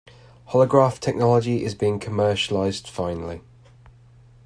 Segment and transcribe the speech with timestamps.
[0.45, 3.41] Holograph technology is being commercialized finally.